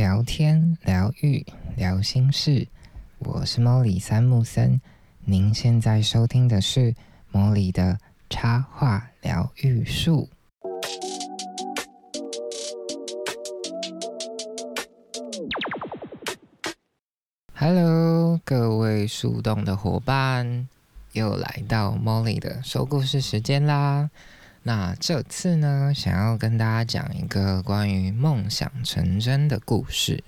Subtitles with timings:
[0.00, 1.44] 聊天、疗愈、
[1.76, 2.66] 聊心事，
[3.18, 4.80] 我是莫里三木森。
[5.26, 6.94] 您现在收听的是
[7.30, 7.98] 莫里的
[8.30, 10.30] 插画疗愈术。
[17.54, 20.66] Hello，各位树洞的伙伴，
[21.12, 24.08] 又来到莫里的说故事时间啦。
[24.62, 30.22] 那这次呢，想要跟大家讲一个关于梦想成真的故事，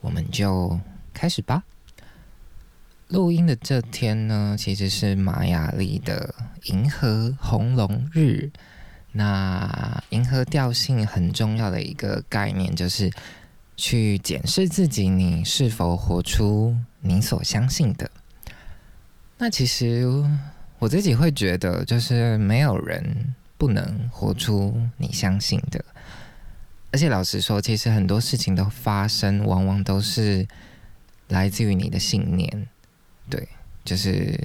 [0.00, 0.80] 我们就
[1.14, 1.62] 开始吧。
[3.06, 6.34] 录音的这天呢，其实是玛雅历的
[6.64, 8.50] 银河红龙日。
[9.12, 13.12] 那银河调性很重要的一个概念，就是
[13.76, 18.10] 去检视自己，你是否活出你所相信的。
[19.38, 20.04] 那其实
[20.78, 23.34] 我自己会觉得，就是没有人。
[23.62, 25.84] 不能活出你相信的，
[26.90, 30.44] 而且老实说，其实很多事情的发生，往往都是
[31.28, 32.66] 来自于你的信念。
[33.30, 33.46] 对，
[33.84, 34.36] 就是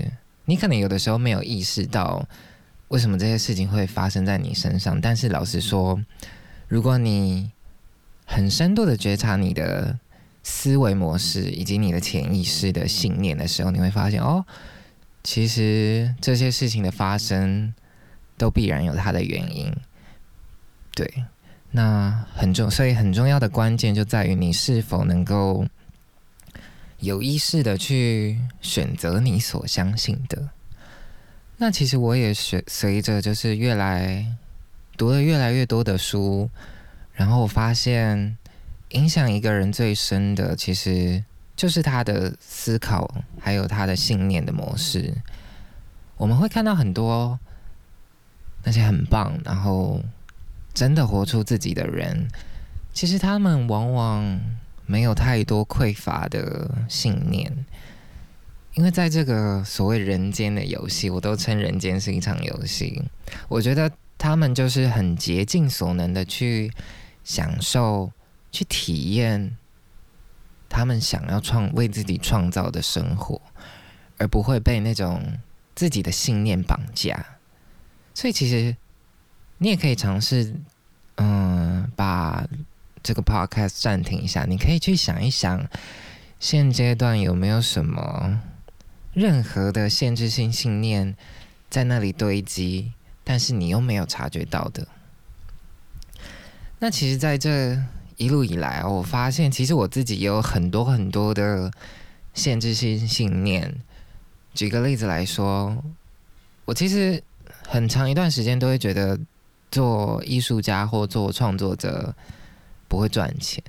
[0.45, 2.28] 你可能有的时候没有意识到
[2.89, 6.00] 为什么这些事情会发生在你身上，但是老实说，
[6.67, 7.52] 如果你
[8.23, 9.97] 很深度的觉察你的
[10.44, 14.45] 思维模式以及你的潜意识的信念的时候，你会发现，哦，
[15.23, 17.73] 其实这些事情的发生。
[18.38, 19.75] 都必然有它的原因，
[20.93, 21.11] 对，
[21.71, 25.66] 那很重，所以很重要的关键就在于你是否能够
[26.99, 30.49] 有意识的去选择你所相信的。
[31.57, 34.23] 那其实我也随随着就是越来
[34.95, 36.47] 读了越来越多的书，
[37.13, 38.38] 然后我发现
[38.89, 41.23] 影响一个人最深的，其实
[41.55, 45.11] 就是他的思考还有他的信念的模式。
[46.17, 47.39] 我们会看到很多。
[48.67, 50.03] 那些很棒，然后
[50.73, 52.27] 真的活出自己的人，
[52.93, 54.37] 其实他们往往
[54.85, 57.49] 没有太多匮乏的信念，
[58.73, 63.01] 因为在这个所谓人间的游戏，我都称人间是一场游戏。
[63.47, 66.69] 我觉得他们就是很竭尽所能的去
[67.23, 68.11] 享受、
[68.51, 69.56] 去体验
[70.67, 73.41] 他们想要创为自己创造的生活，
[74.17, 75.22] 而不会被那种
[75.73, 77.37] 自己的信念绑架。
[78.17, 78.75] 所以其实
[79.59, 80.55] 你也可以尝试，
[81.17, 82.47] 嗯，把
[83.03, 84.44] 这个 podcast 暂停一下。
[84.45, 85.69] 你可以去想一想，
[86.39, 88.41] 现阶段有没有什么
[89.13, 91.16] 任何的限制性信念
[91.69, 92.91] 在那里堆积，
[93.23, 94.88] 但是你又没有察觉到的。
[96.79, 97.79] 那其实，在这
[98.16, 101.72] 一路以来，我发现其实我自己也有很多很多的
[102.33, 103.75] 限制性信念。
[104.56, 105.83] 举个例子来说，
[106.66, 107.23] 我其实。
[107.69, 109.19] 很长一段时间都会觉得
[109.69, 112.16] 做艺术家或做创作者
[112.88, 113.61] 不会赚钱，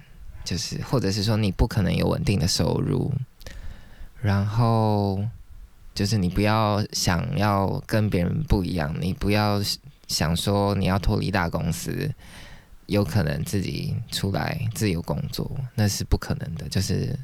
[0.44, 3.12] 就是或者是说你不可能有稳定的收入，
[4.22, 5.22] 然后
[5.94, 9.60] 就是你不要想要跟别人不一样，你不要
[10.06, 12.08] 想说你要脱离大公司，
[12.86, 17.18] 有可能自己出来自由工作，那是不可能的，就是。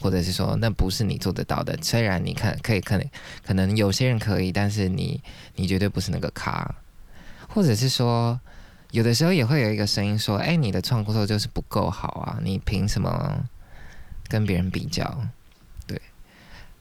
[0.00, 1.78] 或者是说，那不是你做得到的。
[1.80, 3.10] 虽然你看可以，可能
[3.44, 5.22] 可能有些人可以，但是你
[5.54, 6.74] 你绝对不是那个咖。
[7.48, 8.38] 或者是说，
[8.90, 13.44] 有的时候也会有一个声音说：“哎，你的创作就是不够好啊，你凭什么
[14.28, 15.28] 跟别人比较？”
[15.86, 16.00] 对。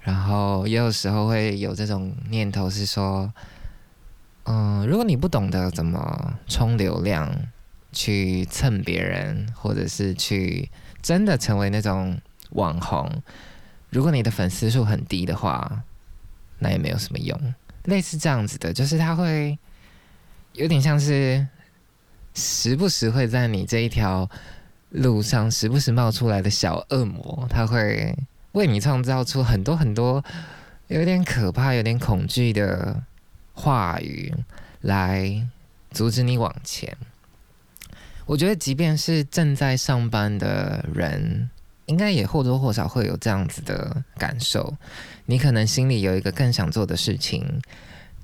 [0.02, 3.32] 然后也有时候会有这种念头是说
[4.46, 7.32] ：“嗯，如果你不懂得怎么冲流量，
[7.92, 10.72] 去蹭别人，或者是去
[11.04, 12.20] 真的成为那种……”
[12.54, 13.22] 网红，
[13.90, 15.84] 如果你的粉丝数很低的话，
[16.60, 17.54] 那也没有什么用。
[17.86, 19.58] 类似这样子的，就是他会
[20.54, 21.46] 有点像是
[22.34, 24.30] 时不时会在你这一条
[24.90, 28.18] 路上时不时冒出来的小恶魔，他会
[28.54, 30.24] 为你创造出很多很多
[30.88, 33.04] 有点可怕、有点恐惧的
[33.54, 34.34] 话语，
[34.82, 35.48] 来
[35.92, 36.96] 阻止你往前。
[38.26, 41.50] 我觉得，即便是正在上班的人。
[41.86, 44.74] 应该也或多或少会有这样子的感受，
[45.26, 47.46] 你可能心里有一个更想做的事情，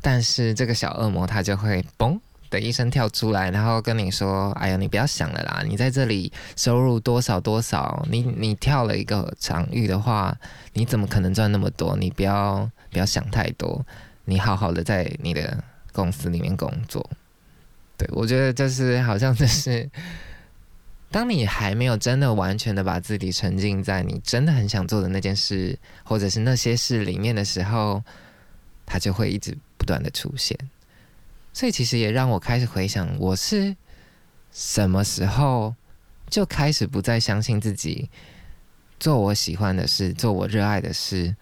[0.01, 2.17] 但是这个小恶魔他就会嘣
[2.50, 10.35] 的一声跳出来，然后跟你说：“哎呀，你不要想了啦，你在这里收入多少多少，你你跳了一个场域的话，
[10.73, 11.97] 你怎么可能赚那么多？
[11.97, 13.85] 你不要不要想太多，
[14.25, 17.07] 你好好的在你的公司里面工作。”
[17.97, 19.89] 对我觉得就是好像就是。
[21.11, 28.03] 当你还没有真的完全的把自己沉浸在你真的很想做的那件事，或者是那些事里面的时候，
[28.85, 30.56] 它就会一直不断的出现。
[31.51, 33.75] 所以其实也让我开始回想，我是
[34.51, 35.73] 什么时候
[36.29, 38.07] 就开始不再相信自己
[39.00, 41.35] 做我喜欢的事、做我热爱的事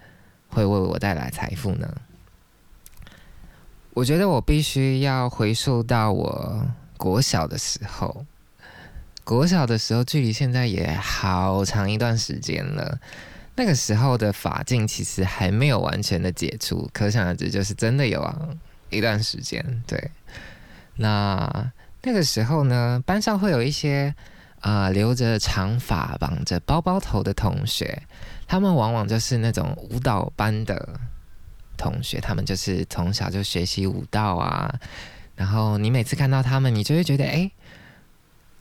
[0.47, 1.93] 会为我带来财富呢？
[3.93, 6.65] 我觉得我必须要回溯到我
[6.95, 8.25] 国小的时候。
[9.27, 12.97] 国小的时候，距离现在也好长一段时间了。
[13.57, 18.47] 那个时候的法镜其实还没有完全的解除，可想而知，就是真的有啊
[18.89, 19.83] 一段时间。
[19.85, 20.11] 对，
[20.95, 24.15] 那那个时候呢，班上会有一些
[24.61, 28.01] 啊留着长发、绑着包包头的同学，
[28.47, 30.97] 他们往往就是那种舞蹈班的
[31.75, 34.73] 同学，他们就是从小就学习舞蹈啊。
[35.35, 37.51] 然后你每次看到他们，你就会觉得，哎。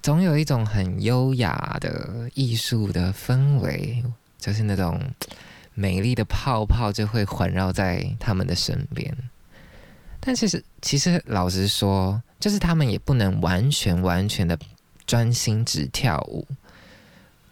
[0.06, 4.04] 总有一种很优雅的艺术的氛围，
[4.38, 5.00] 就是那种
[5.74, 9.12] 美丽的泡泡就会环绕在他们的身边。
[10.20, 14.56] 但其实，其实老实说，就是他们也不能完全完全的
[15.08, 16.46] 专心只跳舞，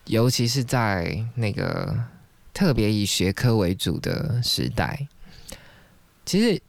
[0.05, 2.05] 尤其是在那个
[2.53, 5.09] 特别以学科为主的时代。
[6.25, 6.63] 其实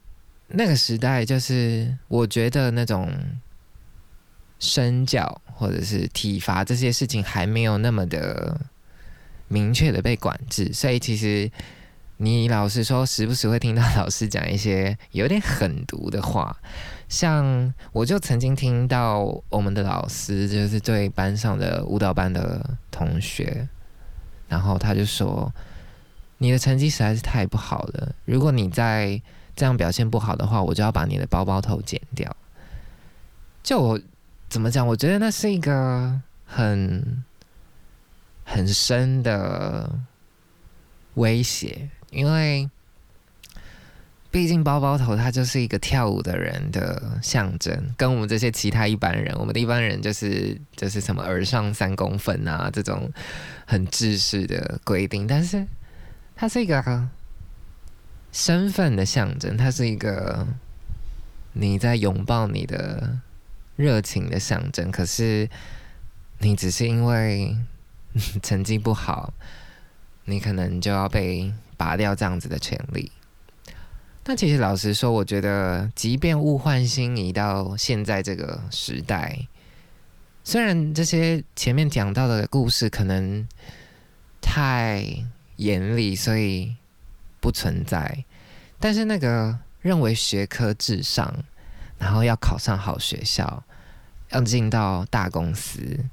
[0.48, 3.08] 那个时代，就是我觉得那种
[4.66, 5.42] 身教。
[5.58, 8.60] 或者是体罚这些事情还没有那么的
[9.48, 11.50] 明确的被管制，所以其实
[12.18, 16.54] 你老实说，时不时会听到老师讲一些有点狠毒的话。
[17.08, 23.66] 像我就曾经听到我们的老师就是对班上的舞蹈班的同学，
[24.50, 25.50] 然后他就说
[26.40, 29.22] ：“你的成绩实在是太不好了，如果你再
[29.56, 32.36] 这样表现不好的话，我就要把你的包包头剪掉。”
[33.64, 34.00] 就我。
[34.48, 34.88] 怎么讲？
[34.88, 37.24] 我觉得那是一个很
[38.46, 40.00] 很深的
[41.16, 42.70] 威胁，因为
[44.32, 53.12] 毕竟包包头他就是一个跳舞的人的象征，跟我们这些其他一般人，我们的一般人就是 就是什么耳上三公分啊这种
[53.66, 55.68] 很制式的规定，但是
[56.36, 57.10] 它是一个
[58.32, 60.48] 身份的象征，它是一个
[61.52, 63.20] 你在拥抱你的。
[63.76, 65.50] 热情的象征，可是
[66.40, 67.56] 你只是因为
[68.42, 69.34] 成绩不好，
[70.26, 73.12] 你可能就要被拔掉这样子的权利。
[74.24, 79.48] 但其实老实说，我觉得，即便物换星移到现在这个时代，
[80.44, 83.48] 虽然这些前面讲到的故事可能
[84.42, 85.06] 太
[85.58, 86.76] 严厉，所以
[87.40, 88.26] 不存在，
[88.80, 91.44] 但是那个认为学科至上。
[92.06, 93.64] 然后要考上好学校，
[94.30, 96.06] 要进到大公司，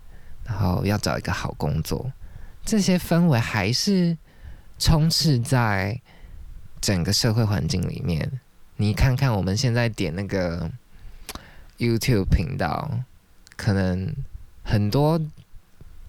[0.43, 2.11] 然后要找一个好工作，
[2.65, 4.17] 这些氛围还是
[4.79, 6.01] 充斥在
[6.81, 8.41] 整个社会环境里面。
[8.77, 10.71] 你看看我们现在点那个
[11.77, 12.91] YouTube 频道，
[13.55, 14.17] 可能
[14.65, 15.21] 很多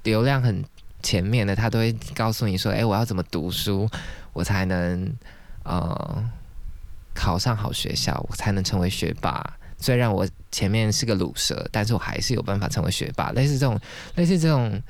[0.04, 0.64] 流量很
[1.02, 3.90] 前面的，他都会告诉你说：“哎，我要怎么读书，
[4.32, 5.14] 我才能
[5.64, 6.24] 呃
[7.14, 13.34] 考上好学校，我才能成为学霸。”虽然我前面是个卤蛇，但是我还是有办法成为学霸。
[13.34, 13.78] 类似这种，
[14.16, 14.82] 类似这种，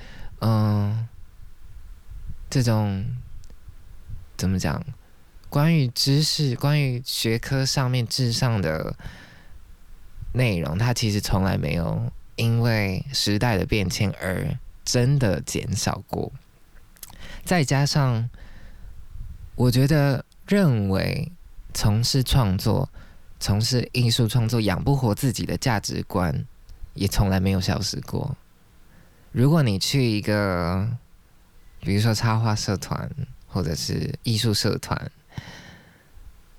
[0.42, 1.08] 嗯，
[2.48, 3.04] 这种
[4.38, 4.86] 怎么讲？
[5.50, 8.96] 关于知识、关于学科上面至上的
[10.34, 14.48] 内容，它其实从来没有因为时代的变迁而
[14.86, 16.32] 真的减少过。
[17.44, 18.30] 再加上，
[19.56, 21.32] 我觉得认为
[21.74, 22.88] 从事创作。
[23.44, 26.34] 从事艺术创作养不活自己的价值观，
[26.94, 28.38] 也从来没有消失过。
[29.34, 30.90] 如果你去一个，
[31.82, 33.12] 比如说插画社团
[33.46, 35.12] 或者是艺术社团，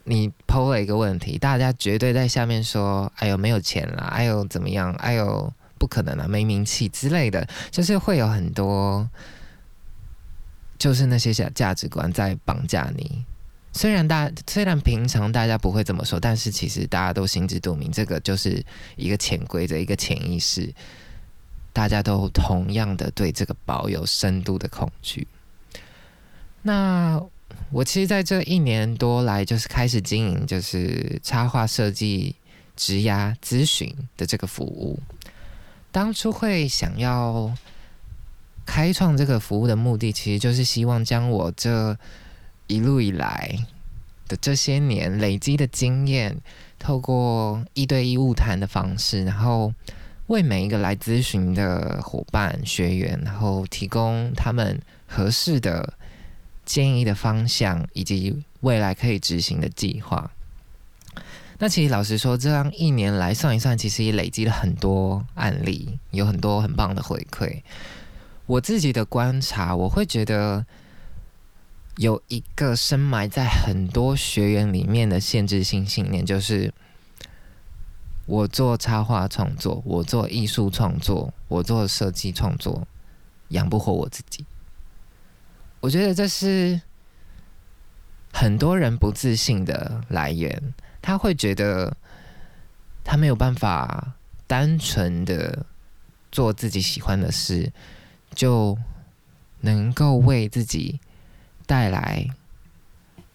[0.04, 4.92] 你抛了一个问题，大家绝对在下面说：“哎呦，没有钱啦，哎呦怎么样？
[4.96, 9.08] 哎呦不可能啊，没名气之类的。”就是会有很多，
[10.76, 13.24] 就是那些价价值观在绑架你。
[13.76, 18.64] 虽然大虽然平常大家不会这么说，但是其实大家都心知肚明，这个就是
[18.94, 20.72] 一个潜规则，一个潜意识，
[21.72, 25.26] 大家都同样的对这个保有深度的恐惧。
[26.62, 27.20] 那
[27.72, 32.36] 我其实在这一年多来，就是开始经营就是插画设计、
[32.76, 35.00] 职涯咨询的这个服务。
[35.90, 37.52] 当初会想要
[38.64, 41.98] 开创这个服务的目的，其实就是希望将我这。
[42.66, 43.66] 一路以来
[44.28, 46.36] 的这些年累积的经验，
[46.78, 49.72] 透过一对一物谈的方式，然后
[50.28, 55.94] 为每一个来咨询的伙伴、学员，然后提供他们合适的
[56.64, 60.30] 建议的方向，以及未来可以执行的计划。
[61.58, 67.62] 那其实老实说，这样一年来算一算，其实也累积了很多案例，有很多很棒的回馈。
[68.46, 70.66] 我自己的观察，我会觉得
[71.96, 76.72] 有一个深埋在很多学员里面的限制性信念，就是
[78.26, 82.86] 我做插画创作，我做艺术创作，我做设计创作，
[83.48, 84.44] 养不活我自己。
[85.80, 86.80] 我觉得这是
[88.32, 91.96] 很多人不自信的来源，他会觉得
[93.04, 94.14] 他没有办法
[94.46, 95.64] 单纯的
[96.32, 97.72] 做自己喜欢的事。
[98.34, 98.76] 就
[99.60, 100.98] 能够为自己
[101.66, 102.26] 带来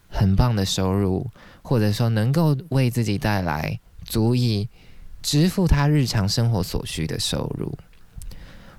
[0.09, 1.29] 很棒的收入，
[1.61, 4.67] 或者说能够为自己带来足以
[5.21, 7.77] 支付他日常生活所需的收入。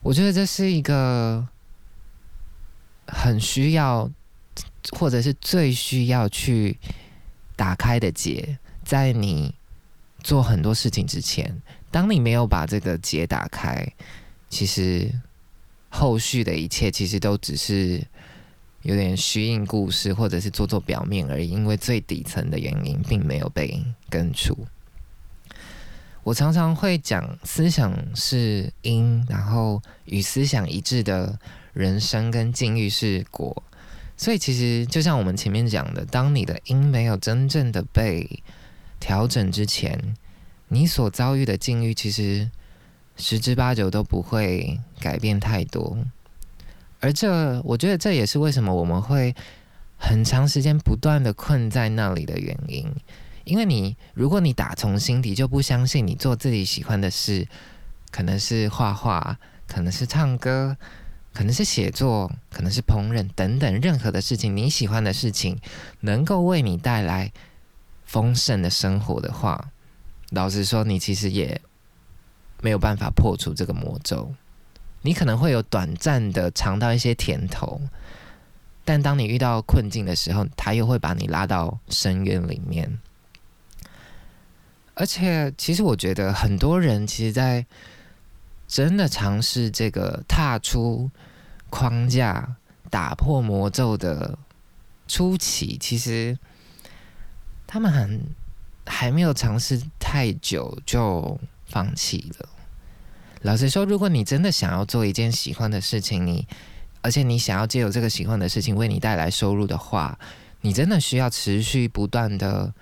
[0.03, 1.47] 我觉得这是一个
[3.07, 4.11] 很需要，
[4.99, 6.79] 或者是最需要去
[7.57, 8.59] 打开的结。
[8.85, 9.55] 在你
[10.23, 13.87] 做很多事情之前，当你没有把这个结打开，
[14.49, 15.13] 其实。
[15.93, 18.01] 后续的一切其实都只是
[18.83, 21.49] 有点虚应故事，或者是做做表面而已。
[21.49, 24.57] 因为最底层的原因并没有被根除。
[26.23, 31.39] 我常常会讲，思想是因，然后与思想一致的
[31.73, 33.63] 人生跟境遇是果。
[34.17, 38.43] 所以其实就像我们前面讲的，当你的因没有真正的被
[38.99, 40.15] 调整之前，
[40.69, 42.51] 你所遭遇的境遇其实。
[43.17, 45.99] 十之八九都不会改变太多，
[47.01, 49.35] 而这我觉得这也是为什么我们会
[49.99, 52.87] 很长时间不断的困在那里的原因。
[53.45, 57.49] 因为你如果你打从心底就不相信你做自己喜欢的事，
[58.11, 60.77] 可能是画画，可能是唱歌，
[61.33, 65.59] 可能是写作，可能是烹饪等等任何的事情，你喜欢的事情
[66.01, 67.33] 能够为你带来
[68.05, 69.73] 丰盛的生活的话，
[70.31, 71.61] 老实说，你其实也。
[72.63, 74.35] 没有办法破除这个魔咒，
[75.03, 77.81] 你可能会有短暂的尝到一些甜头，
[78.85, 82.99] 但当你遇到困境的时候，他又会把你拉到深渊里面。
[84.95, 87.65] 而且，其实我觉得很多人其实，在
[88.69, 91.11] 真的尝试这个踏出
[91.71, 92.57] 框架、
[92.91, 94.39] 打破魔咒的
[95.09, 96.39] 初期，其实
[97.67, 98.23] 他们很
[98.87, 101.39] 还没有尝试太久就。
[101.71, 102.49] 放弃了。
[103.43, 106.47] 老实说，如果你真的想要做一件喜欢的事情，你
[107.01, 110.19] 而且你想要借由这个喜欢的事情为你带来收入的话，
[110.61, 112.75] 你真的需要持续不断的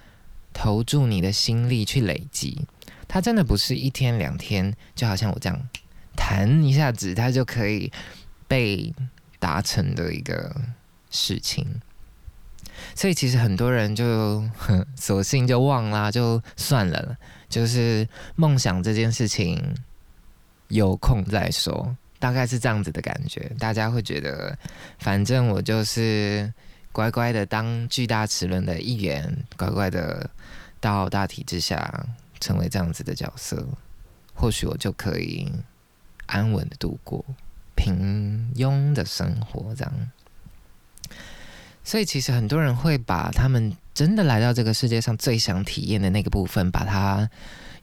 [0.52, 2.66] 投注你的心力去累积。
[3.06, 5.58] 它真的不是一天两天，就好像我这样
[6.16, 7.92] 弹一下子，它就可以
[8.48, 8.92] 被
[9.38, 10.54] 达成的一个
[11.08, 11.80] 事情。
[12.94, 14.44] 所以其实很多人就
[14.96, 17.16] 索性就忘啦，就算了。
[17.48, 19.74] 就是梦想这件事情，
[20.68, 23.50] 有空再说，大概是这样子的感觉。
[23.58, 24.56] 大家会觉得，
[24.98, 26.52] 反正我就是
[26.92, 30.28] 乖乖的当巨大齿轮的一员，乖乖的
[30.80, 32.06] 到大体之下
[32.40, 33.66] 成为这样子的角色，
[34.34, 35.50] 或许我就可以
[36.26, 37.24] 安稳的度过
[37.74, 39.92] 平庸的生活，这样。
[41.84, 47.30] 所以，其实很多人会把他们真的来到这个世界上最想体验的那个部分，把它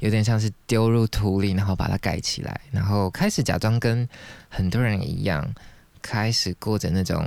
[0.05, 4.07] 有点像是丢入土里，然后把它盖起来，然后开始假装跟
[4.47, 5.51] 很多人一样，
[5.99, 7.25] 开始过着那种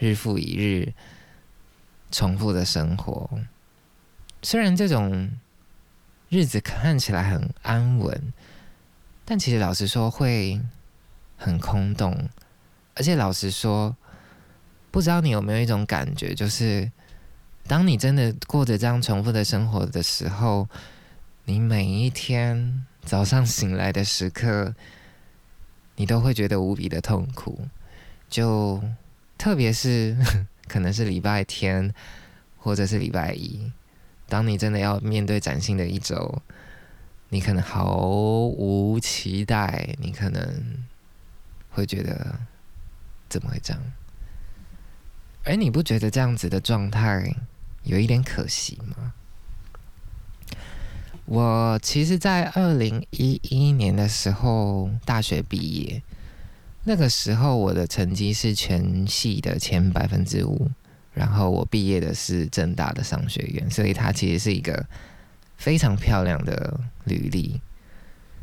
[0.00, 0.92] 日复一日
[2.10, 3.30] 重复的生活。
[4.42, 5.30] 虽然这种
[6.28, 8.32] 日子看起来很安稳，
[9.24, 10.60] 但其实老实说会
[11.36, 12.28] 很空洞，
[12.94, 13.96] 而且老实说。
[14.92, 16.92] 不知道你有没有一种感觉，就是
[17.66, 20.68] 当你真的过着这样重复的生活的时候，
[21.44, 24.74] 你每一天早上醒来的时刻，
[25.96, 27.66] 你都会觉得无比的痛苦。
[28.28, 28.82] 就
[29.36, 30.16] 特别是
[30.68, 31.92] 可能是礼拜天
[32.56, 33.70] 或者是礼拜一，
[34.28, 36.40] 当你真的要面对崭新的一周，
[37.28, 40.84] 你可能毫无期待，你可能
[41.70, 42.38] 会觉得
[43.28, 43.82] 怎么会这样？
[45.44, 47.34] 而你不觉得这样子的状态
[47.82, 49.12] 有一点可惜吗？
[51.32, 56.02] 我其实，在二零一一年的时候大学毕业，
[56.84, 60.70] 那个时候我的成绩是全系的前百分之五，
[61.14, 64.86] 然后我毕业的是正大的商学院，所以它其实是一个
[65.56, 67.62] 非常漂亮的履历。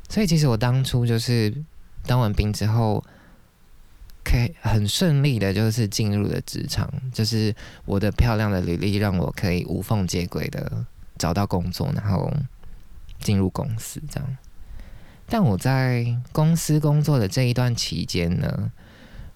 [0.10, 1.54] 所以其实我当初就是
[2.08, 3.06] 当完兵之后。
[4.22, 7.56] 可以很顺利的，就是进入了职场，就是
[7.86, 10.86] 我的漂亮的履历让我可以无缝接轨的
[11.18, 12.32] 找到工作，然后
[13.20, 14.38] 进入公司这样。
[15.28, 18.72] 但我在公司工作的这一段期间呢，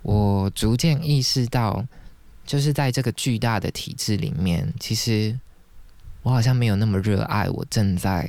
[0.02, 1.86] 我逐渐意识到，
[2.46, 5.40] 就是在这个巨大的体制里面，其实
[6.24, 8.28] 我好像没有那么热爱我正在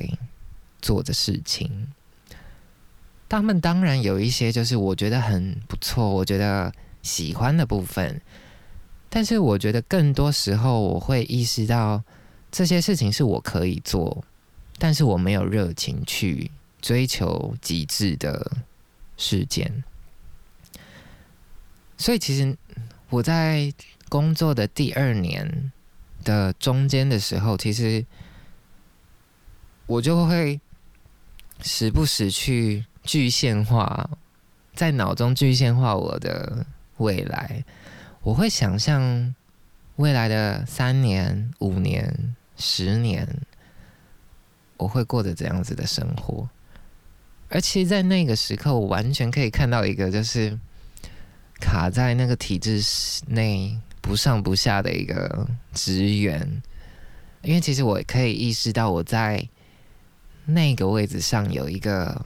[0.81, 1.87] 做的事情。
[3.27, 6.71] 他们当然有一些就是我觉得很不错，我觉得
[7.01, 8.21] 喜欢的部分，
[9.09, 12.03] 但是我觉得更多时候我会意识到
[12.51, 14.23] 这些事情是我可以做，
[14.77, 16.49] 但是我没有热情去
[16.81, 18.51] 追求极致的
[19.17, 19.83] 事件。
[21.97, 22.57] 所以其实
[23.09, 23.73] 我在
[24.09, 25.71] 工作的第二年
[26.23, 28.05] 的中间的时候，其实
[29.85, 30.59] 我就会
[31.61, 32.85] 时不时去。
[33.05, 34.09] 具现化，
[34.73, 36.65] 在脑中具现化我的
[36.97, 37.63] 未来，
[38.23, 39.35] 我会想象
[39.97, 43.29] 未来的三年、五年、十年，
[44.77, 46.49] 我会过着怎样子的生活。
[47.49, 50.57] 而其实，在那个时刻，我完全可以看到一个，就是
[51.59, 52.81] 卡在那个体制
[53.27, 56.61] 内不上不下的一个职员，
[57.41, 59.47] 因为其实我可以意识到，我在
[60.45, 62.25] 那个位置上有一个。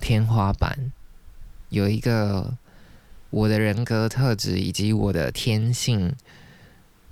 [0.00, 0.92] 天花板
[1.70, 2.56] 有一个
[3.30, 6.14] 我的人格特质以及我的天性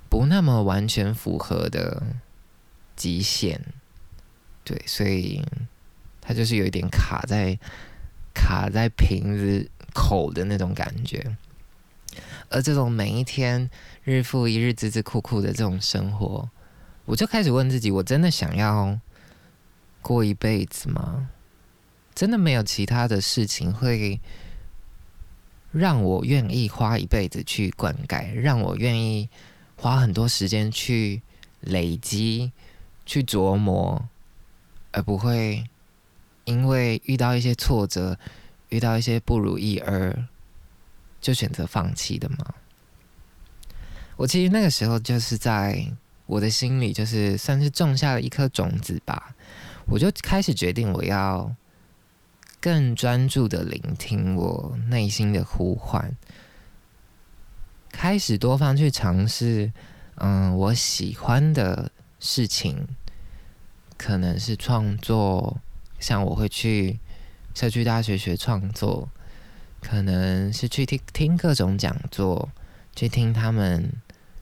[0.07, 2.01] 不那么完全符合的
[2.95, 3.61] 极限，
[4.67, 5.41] 对，所以
[6.19, 7.57] 它就是有一点卡在
[8.33, 11.37] 卡在瓶子口的那种感觉。
[12.49, 13.69] 而这种每一天
[14.03, 16.49] 日复一日、孜孜酷酷的这种生活，
[17.05, 18.99] 我就开始问自己：我真的想要
[20.01, 21.29] 过一辈子吗？
[22.13, 24.19] 真的没有其他的事情会
[25.71, 29.29] 让我愿意花一辈子去灌溉，让我愿意
[29.77, 31.21] 花很多时间去
[31.61, 32.51] 累积、
[33.05, 34.09] 去琢磨，
[34.91, 35.63] 而不会
[36.45, 38.17] 因为遇到一些挫折、
[38.69, 40.27] 遇到一些不如意而
[41.21, 42.53] 就选择放弃的吗？
[44.15, 45.91] 我其实那个时候就是在
[46.25, 49.35] 我的心里，就是算是种下了一颗种子吧，
[49.87, 51.55] 我就开始决定我要。
[52.59, 56.11] 更专注的聆听我内心的呼唤，
[57.91, 59.71] 开始多方去尝试，
[60.15, 62.87] 嗯，我喜欢的事情，
[63.97, 65.59] 可能是创作，
[65.99, 66.99] 像我会去
[67.55, 69.09] 社区大学学创作，
[69.81, 72.49] 可能是去听听各种讲座，
[72.95, 73.91] 去听他们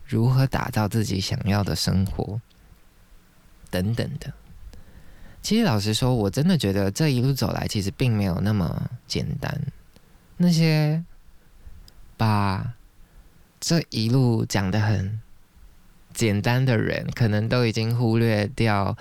[0.06, 2.40] 如何打造自己想要的生活，
[3.72, 4.34] 等等的。
[5.42, 9.62] 其实，老实说，我真的觉得这一路走来，其实并没有那么简单。
[10.38, 11.04] 那些
[12.18, 12.74] 把
[13.60, 15.22] 这一路讲的很
[16.14, 18.98] 简单的人，可能都已经忽略掉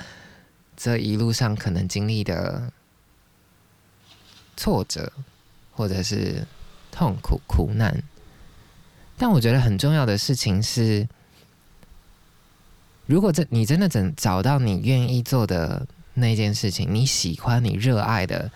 [0.76, 2.72] 这一路上可能经历的
[4.56, 5.12] 挫折，
[5.72, 6.46] 或者是
[6.90, 8.02] 痛苦、苦难。
[9.16, 11.08] 但我觉得很重要的事情是，
[13.06, 15.87] 如果这你真的整找到你愿意做的。
[16.16, 18.48] 那件事情，你喜欢、你热爱的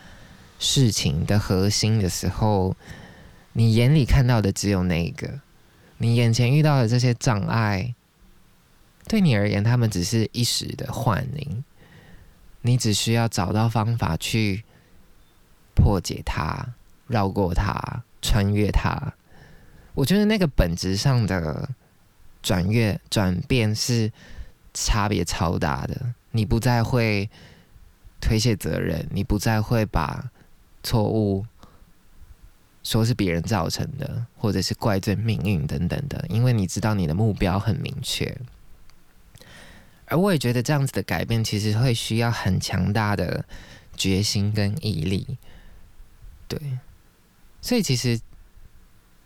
[0.61, 2.77] 事情的核心的时候，
[3.55, 5.41] 你眼里看到的只有那个，
[5.97, 7.97] 你眼前遇到的这些障碍，
[9.09, 11.65] 对你而言，他们只是一时的幻影，
[12.63, 14.65] 你只需要找到方法去
[15.75, 16.75] 破解它、
[17.07, 19.15] 绕过它、穿越它。
[19.95, 21.69] 我觉得那个本质上的
[22.43, 24.13] 转越转变是
[24.75, 26.15] 差别超大的。
[26.31, 27.29] 你不再会
[28.21, 30.31] 推卸责任，你不再会把
[30.83, 31.45] 错误
[32.83, 38.37] 说是别人造成的，或者是怪罪命运等等的，因为你知道你的目标很明确。
[40.09, 43.45] 而我也觉得这样子的改变，其实会需要很强大的
[43.97, 45.39] 决心跟毅力。
[46.47, 46.59] 对，
[47.61, 48.21] 所以其实。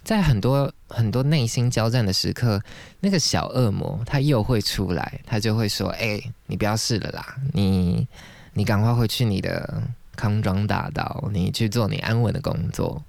[0.04, 2.60] 在很多很多内心交战的时刻，
[2.98, 8.08] 那个小恶魔他又会出来，他就会说：“哎，你不要试了啦，你
[8.52, 9.80] 你赶快回去你的
[10.16, 13.00] 康庄大道，你去做你安稳的工作。”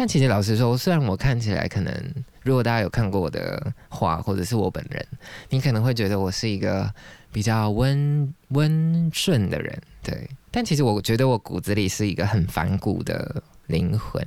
[0.00, 1.92] 但其实老实说，虽然我看起来可能，
[2.42, 5.06] 如果大家有看过我的画，或者是我本人，
[5.50, 6.90] 你可能会觉得我是一个
[7.30, 10.26] 比较温温顺的人，对。
[10.50, 14.26] 但其实我觉得我骨子里是一个很反骨的灵魂。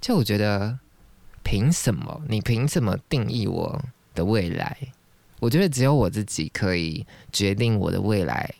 [0.00, 0.78] 就我觉得，
[1.44, 2.22] 凭什么？
[2.26, 3.78] 你凭什么定义我
[4.14, 4.74] 的未来？
[5.40, 8.50] 我觉得只有我自己可以决定我的未来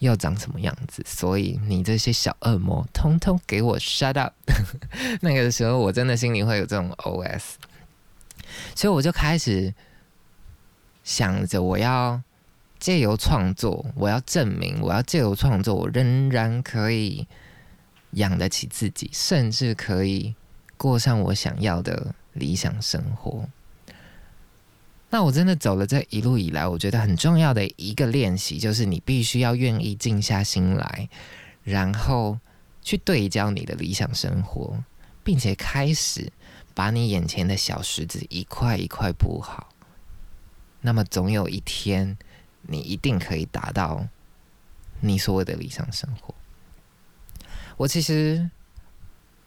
[0.00, 1.02] 要长什么样子。
[1.06, 4.34] 所以你这些小恶魔，通通给我 shut up！
[5.22, 7.54] 那个时候，我真的心里会有这种 OS。
[8.74, 9.72] 所以我就开始
[11.04, 12.20] 想着，我要
[12.78, 17.26] 借由创作，我要证明，我要借由创作，我仍然可以
[18.12, 20.34] 养得起自己，甚至可以。
[20.76, 23.46] 过上我想要的理想生活。
[25.12, 31.08] 那我真的走了这一路以来，我觉得很重要的一个练习，就是你必须要愿意静下心来，
[31.64, 32.38] 然后
[32.80, 34.82] 去对焦你的理想生活，
[35.24, 36.32] 并且开始
[36.74, 39.68] 把你眼前的小石子一块一块铺好。
[40.80, 42.16] 那么总有一天，
[42.62, 44.06] 你一定可以达到
[45.00, 46.32] 你所谓的理想生活。
[47.76, 48.48] 我其实。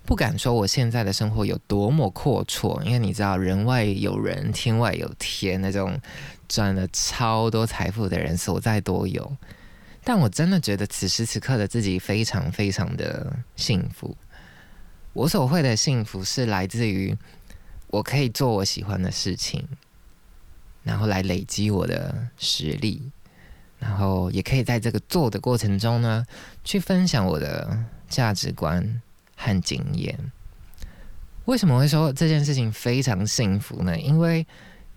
[0.06, 5.98] 不敢说我现在的生活有多么阔绰，因为你知道人外有人，天外有天，那种
[6.48, 9.36] 赚了超多财富的人所在多有。
[10.04, 14.18] 但我真的觉得此时此刻的自己非常非常的幸福。
[15.14, 17.18] 我所会的幸福是来自于
[17.88, 19.66] 我可以做我喜欢的事情，
[20.84, 23.10] 然后来累积我的实力，
[23.80, 26.26] 然后也可以在这个做的过程中呢，
[26.66, 29.02] 去分享我的价值观。
[29.44, 30.18] 和经验，
[31.44, 34.00] 为什么会说这件事情非常幸福呢？
[34.00, 34.48] 因为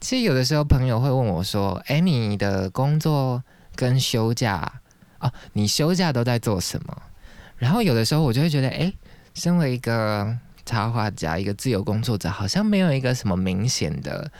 [0.00, 3.42] 其实有的时候朋友会问我说：“哎，你的工作
[3.74, 4.80] 跟休假
[5.18, 7.02] 啊，你休假都在做什么？”
[7.58, 8.92] 然后有的时候我就会觉得，哎，
[9.34, 14.30] 身为一个插画家，一个自由工作者，好像没有一个什么明显的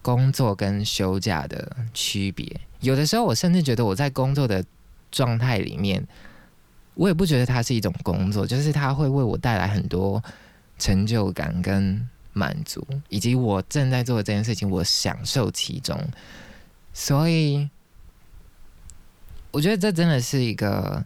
[0.00, 2.58] 工作跟休假的区别。
[2.80, 4.64] 有的时候我甚至觉得我在工作的
[5.10, 6.02] 状态里面。
[6.96, 10.22] 我也不觉得它是一种工作，就是它会为我带来很多
[10.78, 15.98] 成就感跟满足，以及我正在做的这件事情，我享受其中。
[16.94, 17.68] 所以，
[19.50, 21.04] 我觉得这真的是一个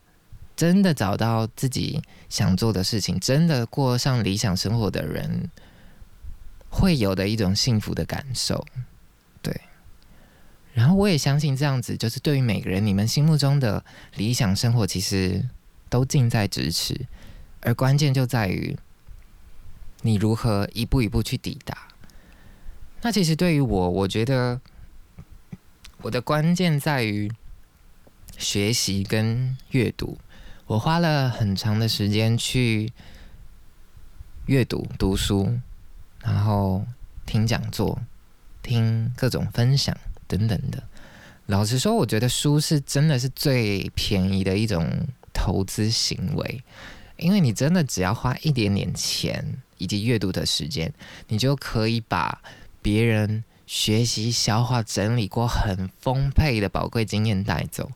[0.55, 5.51] 真的找到自己想做的事情，真的过上理想生活的人
[6.69, 8.65] 会有的一种幸福的感受。
[9.43, 9.61] 对，
[10.73, 15.45] 然后我也相信这样子，就是对于每个人，你们心目中的理想生活，其实。
[15.91, 17.07] 都近在咫尺，
[17.61, 18.79] 而关键就在于
[20.03, 21.89] 你如何一步一步去抵达。
[23.03, 24.61] 那其实对于我，我觉得
[26.03, 27.31] 我的关键在于
[28.39, 30.17] 学习跟阅读。
[30.67, 32.93] 我花了很长的时间去
[34.47, 35.59] 阅读、读书，
[36.23, 36.87] 然后
[37.27, 38.01] 听讲座、
[38.63, 39.95] 听各种分享
[40.29, 40.83] 等等的。
[41.47, 44.89] 老实说，我觉得书是真的是最便宜的一种。
[45.33, 46.63] 投资行为，
[47.17, 49.45] 因为你真的只要花一点点钱
[49.79, 50.93] 以及阅读的时间，
[51.29, 52.43] 你就可以把
[52.83, 57.91] 别人学习、消化、整理过很丰沛的宝贵经验带走。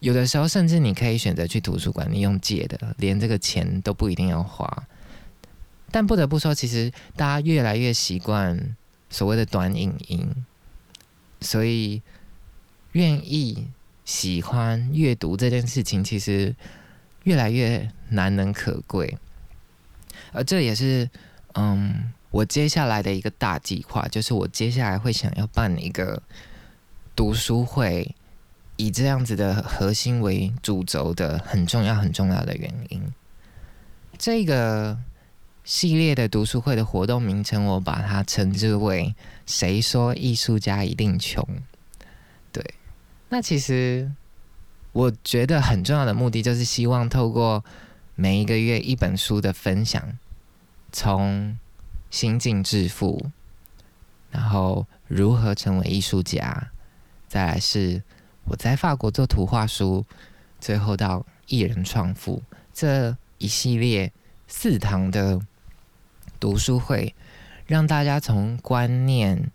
[0.00, 4.86] 有的时候，甚至你可以选择去图书馆，你用借的，连这个钱都不一定要花。
[5.90, 8.76] 但不得不说，其实大家越来越习惯
[9.08, 10.28] 所谓的短影音，
[11.40, 12.02] 所以
[12.92, 13.68] 愿意。
[14.04, 16.54] 喜欢阅读这件事情，其实
[17.24, 19.16] 越来越难能可贵，
[20.32, 21.08] 而这也是
[21.54, 26.22] 嗯，我接下来的一个大计划，就是我接下来会想要办一个
[27.16, 28.14] 读书会，
[28.76, 33.02] 以这样子的核心为主轴的很重要、很重要的原因。
[34.18, 34.98] 这个
[35.64, 39.14] 系列的读书会的活动名称，我把它称之为
[39.46, 41.46] “谁说艺术家一定穷”。
[43.28, 44.12] 那其实
[44.92, 47.64] 我觉得很重要的目的，就是希望透过
[48.14, 50.16] 每一个月一本书的分享，
[50.92, 51.58] 从
[52.10, 53.30] 心境致富，
[54.30, 56.70] 然后如何成为艺术家，
[57.26, 58.02] 再来是
[58.44, 60.06] 我在法国做图画书，
[60.60, 62.40] 最后到艺人创富
[62.72, 64.12] 这一系列
[64.46, 65.40] 四堂的
[66.38, 67.12] 读书会，
[67.66, 69.50] 让大家从观念，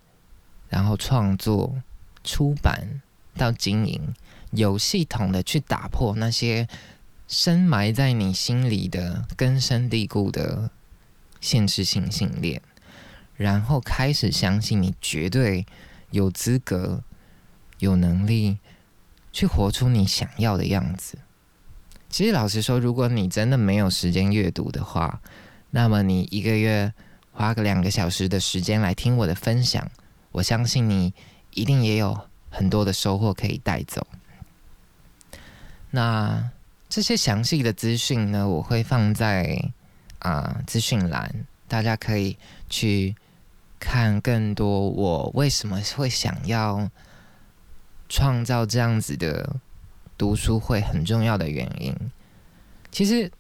[0.68, 1.82] 然后创作、
[2.26, 3.02] 出版。
[3.36, 4.14] 到经营，
[4.52, 6.68] 有系统的去打破那些
[7.28, 10.72] 深埋在你心里的根深蒂固的
[11.40, 12.62] 限制性信念，
[13.36, 15.66] 然后开始相信你绝对
[16.12, 17.04] 有资格、
[17.78, 18.58] 有能力
[19.32, 21.20] 去活出你想要的样子。
[22.10, 25.22] 其实，老实说，如果你真的没有时间阅读的话，
[25.70, 26.92] 那么你一个月
[27.32, 29.92] 花个两个小时的时间来听我的分享，
[30.32, 31.14] 我相信你
[31.54, 32.29] 一定也有。
[32.50, 34.06] 很多的收获可以带走。
[35.92, 36.52] 那
[36.88, 39.72] 这些详细的资讯呢，我会放在
[40.20, 42.38] 啊资讯栏，大家可以
[42.70, 43.16] 去
[43.80, 44.90] 看更多。
[44.90, 46.90] 我为什么会想要
[48.08, 49.56] 创造这样子的
[50.18, 51.96] 读书会，很重要的原因。
[52.92, 53.32] 其实，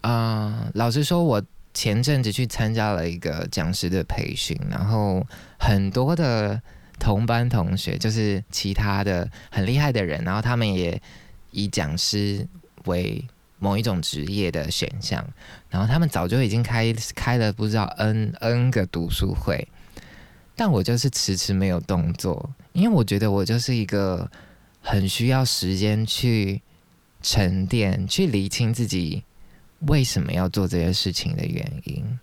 [0.00, 5.26] 啊，老实说，我前阵子去参加了一个讲师的培训，然后
[5.58, 6.60] 很多的。
[7.00, 11.02] 同班同学就是其他的很厉害的人，然后他们也
[11.50, 12.46] 以讲师
[12.84, 13.24] 为
[13.58, 15.26] 某一种职业的选项，
[15.68, 19.66] 然后他们早就已经开开了不知道 n n 个读书会，
[20.54, 24.30] 但我就是迟迟没有动作，因为我觉得我就是一个
[24.80, 26.62] 很需要时间去
[27.20, 29.24] 沉淀、去理清自己
[29.80, 32.18] 为什么要做这些事情的原因。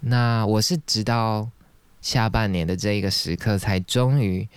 [0.00, 1.46] 那我是直到
[2.00, 4.48] 下半年的这一个时刻，才终于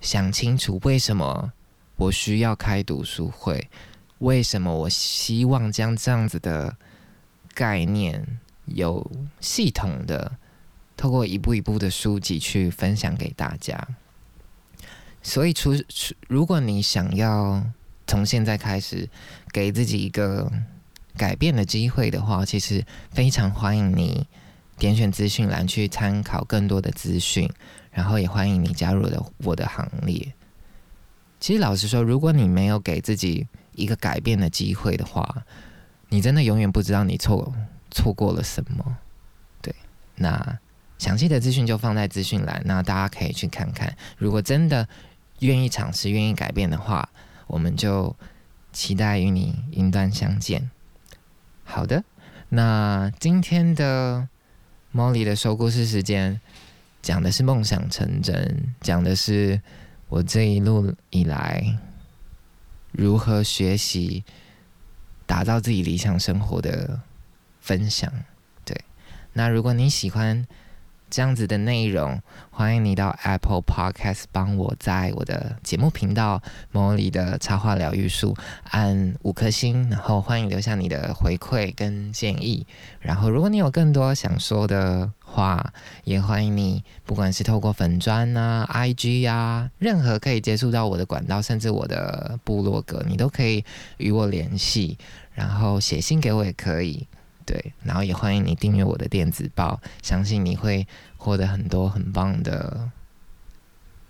[0.00, 1.52] 想清楚为什么
[1.96, 3.68] 我需要开读书会。
[4.18, 6.76] 为什么我希望将这样子的
[7.54, 10.38] 概念有系统的
[10.96, 13.88] 透过一步一步的书籍去分享给大家？
[15.22, 17.64] 所以，除除如果你想要
[18.06, 19.08] 从现在开始
[19.52, 20.50] 给自己一个
[21.16, 24.26] 改变的机会的话，其实非常欢迎你
[24.82, 27.48] 点选资讯栏去参考更多的资讯，
[27.92, 30.34] 然后也欢迎你加入的我的行列。
[31.38, 35.44] 其实，老实说，如果你没有给自己一个改变的机会的话，
[36.08, 37.54] 你真的永远不知道你错
[37.92, 38.98] 错过了什么。
[39.60, 39.72] 对，
[40.16, 40.58] 那
[40.98, 43.96] 详细的资讯就放在资讯栏，那大家可以去看看。
[44.18, 44.88] 如果真的
[45.38, 47.08] 愿意尝试、愿意改变的话，
[47.46, 48.16] 我们就
[48.72, 50.68] 期待与你云端相见。
[51.62, 52.02] 好的，
[52.48, 54.28] 那今天的
[54.94, 56.40] Molly 的说故事时间，
[57.00, 59.60] 讲的是梦想成真，讲的是
[60.08, 61.78] 我这一路以来。
[62.90, 64.22] 如何学习
[65.26, 67.00] 打造自己理想生活的
[67.60, 68.12] 分享？
[68.64, 68.78] 对，
[69.32, 70.46] 那如果你喜欢。
[71.12, 72.18] 这样子的内容，
[72.50, 76.38] 欢迎你到 Apple Podcast 帮我在我的节目频道
[76.70, 78.32] 《魔里的插画疗愈术》
[78.70, 82.66] 按五颗星，然后欢迎留下你的回馈跟建议。
[82.98, 93.62] 然后，如果你有更多想说的话，也欢迎你，不管是透过粉砖啊、IG 啊，任何可以接触到我的管道，甚至我的部落格，你都可以
[93.98, 94.96] 与我联系，
[95.34, 97.06] 然后写信给我也可以。
[97.44, 102.90] 对，然后也欢迎你订阅我的电子报，相信你会获得很多很棒的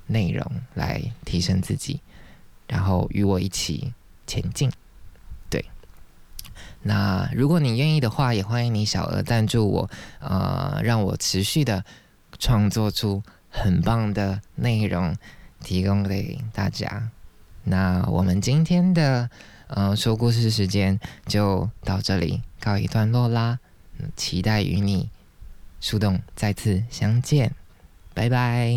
[0.06, 2.00] 内容来提升自己，
[2.68, 3.92] 然后与我一起
[4.26, 4.70] 前进。
[5.50, 5.64] 对，
[6.82, 9.90] 那如果你愿意的话，也欢迎你小额赞助我，
[10.20, 11.84] 呃，让我持续的
[12.38, 15.16] 创作出很棒的内容，
[15.62, 17.10] 提供给大家。
[17.64, 19.30] 那我们今天的。
[19.74, 23.58] 嗯，说故事时间就到这里告一段落啦。
[24.16, 25.10] 期待与你
[25.80, 27.52] 树洞再次相见。
[28.14, 28.72] 拜拜。